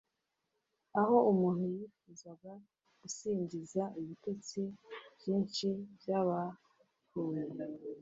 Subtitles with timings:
[0.99, 2.29] aho umuntu yifuza
[2.99, 4.61] gusinzira ibitotsi
[5.19, 7.43] byinshi byabapfuye